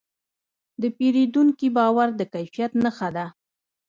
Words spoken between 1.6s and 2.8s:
باور د کیفیت